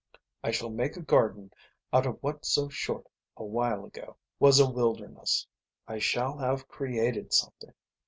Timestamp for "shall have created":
5.99-7.33